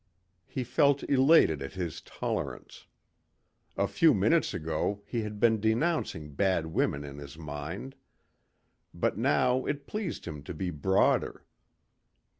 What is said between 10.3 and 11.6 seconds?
to be broader.